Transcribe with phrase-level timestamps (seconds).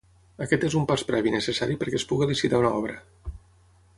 [0.45, 2.99] Aquest és un pas previ necessari perquè es pugui licitar una obra.